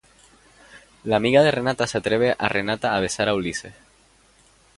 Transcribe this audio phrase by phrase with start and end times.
[1.03, 3.75] La amiga de Renata se atreve a Renata a besar a Ulises.